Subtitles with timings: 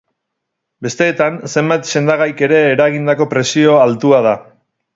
[0.85, 4.35] Besteetan, zenbait sendagaik ere eragindako presio altua da.